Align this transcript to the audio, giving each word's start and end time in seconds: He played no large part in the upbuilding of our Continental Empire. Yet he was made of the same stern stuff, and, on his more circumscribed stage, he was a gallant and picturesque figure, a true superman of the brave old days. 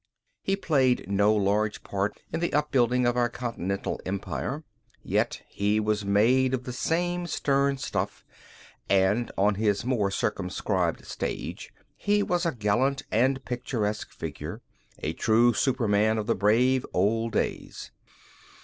He 0.41 0.55
played 0.55 1.05
no 1.07 1.31
large 1.35 1.83
part 1.83 2.19
in 2.33 2.39
the 2.39 2.53
upbuilding 2.53 3.05
of 3.05 3.15
our 3.15 3.29
Continental 3.29 4.01
Empire. 4.03 4.63
Yet 5.03 5.43
he 5.47 5.79
was 5.79 6.03
made 6.05 6.55
of 6.55 6.63
the 6.63 6.73
same 6.73 7.27
stern 7.27 7.77
stuff, 7.77 8.25
and, 8.89 9.31
on 9.37 9.53
his 9.61 9.85
more 9.85 10.09
circumscribed 10.09 11.05
stage, 11.05 11.71
he 11.95 12.23
was 12.23 12.47
a 12.47 12.51
gallant 12.55 13.03
and 13.11 13.45
picturesque 13.45 14.11
figure, 14.11 14.63
a 14.97 15.13
true 15.13 15.53
superman 15.53 16.17
of 16.17 16.25
the 16.25 16.33
brave 16.33 16.83
old 16.95 17.33
days. 17.33 17.91